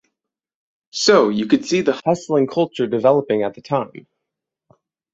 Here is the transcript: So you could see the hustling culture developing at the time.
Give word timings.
So 0.93 1.29
you 1.29 1.45
could 1.45 1.63
see 1.63 1.81
the 1.81 2.01
hustling 2.03 2.47
culture 2.47 2.87
developing 2.87 3.43
at 3.43 3.53
the 3.53 3.61
time. 3.61 4.07